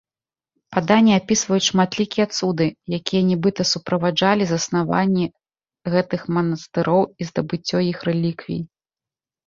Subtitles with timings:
[0.77, 2.67] Паданні апісваюць шматлікія цуды,
[2.99, 5.25] якія нібыта суправаджалі заснаванні
[5.97, 8.61] гэтых манастыроў і здабыццё іх рэліквій.